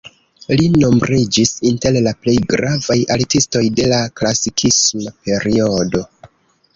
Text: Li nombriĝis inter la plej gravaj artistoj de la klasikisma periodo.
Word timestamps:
Li 0.59 0.63
nombriĝis 0.83 1.49
inter 1.71 1.99
la 2.07 2.13
plej 2.23 2.33
gravaj 2.53 2.97
artistoj 3.17 3.61
de 3.81 3.87
la 3.93 3.99
klasikisma 4.21 5.15
periodo. 5.29 6.03